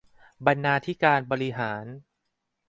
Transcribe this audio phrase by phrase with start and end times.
[0.45, 1.85] บรรณาธิการบริหาร